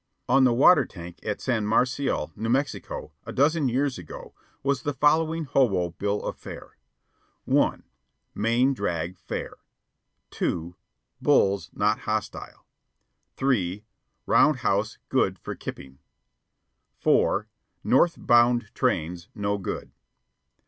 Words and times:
On 0.27 0.45
the 0.45 0.51
water 0.53 0.83
tank 0.83 1.19
at 1.21 1.41
San 1.41 1.67
Marcial, 1.67 2.31
New 2.35 2.49
Mexico, 2.49 3.13
a 3.23 3.31
dozen 3.31 3.69
years 3.69 3.99
ago, 3.99 4.33
was 4.63 4.81
the 4.81 4.95
following 4.95 5.43
hobo 5.43 5.91
bill 5.91 6.23
of 6.23 6.35
fare: 6.37 6.75
(1) 7.45 7.83
Main 8.33 8.73
drag 8.73 9.15
fair. 9.19 9.57
(2) 10.31 10.75
Bulls 11.21 11.69
not 11.73 11.99
hostile. 11.99 12.65
(3) 13.37 13.85
Round 14.25 14.55
house 14.61 14.97
good 15.09 15.37
for 15.37 15.53
kipping. 15.53 15.99
(4) 17.01 17.47
North 17.83 18.15
bound 18.17 18.71
trains 18.73 19.27
no 19.35 19.59
good. 19.59 19.91